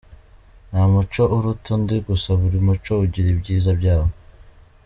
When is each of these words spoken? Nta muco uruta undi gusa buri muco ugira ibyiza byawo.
Nta 0.69 0.83
muco 0.93 1.23
uruta 1.35 1.69
undi 1.75 1.95
gusa 2.07 2.29
buri 2.39 2.59
muco 2.67 2.93
ugira 3.05 3.27
ibyiza 3.35 3.69
byawo. 3.79 4.09